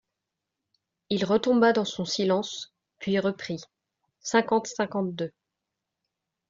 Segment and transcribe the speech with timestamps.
[1.11, 3.61] Il retomba dans son silence, puis reprit:
[4.19, 5.31] cinquante-cinquante-deux.